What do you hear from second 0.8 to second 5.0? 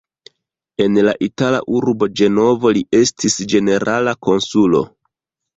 En la itala urbo Ĝenovo li estis ĝenerala konsulo.